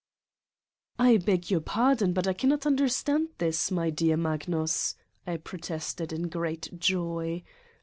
[0.97, 4.95] "I beg your pardon but I cannot understand this, my dear Magnus!"
[5.27, 7.43] I protested in great joy.